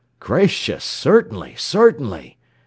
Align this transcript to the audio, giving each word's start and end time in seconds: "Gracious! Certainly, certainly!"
"Gracious! 0.19 0.83
Certainly, 0.83 1.53
certainly!" 1.59 2.39